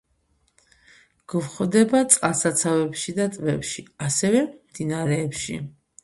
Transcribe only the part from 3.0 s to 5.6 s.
და ტბებში, ასევე მდინარეებში.